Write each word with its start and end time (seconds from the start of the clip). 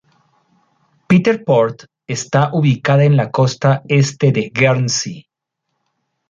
Peter 1.07 1.43
Port 1.45 1.83
está 2.07 2.49
ubicada 2.53 3.03
en 3.03 3.15
la 3.15 3.29
costa 3.29 3.83
Este 3.87 4.31
de 4.31 4.49
Guernsey. 4.51 5.27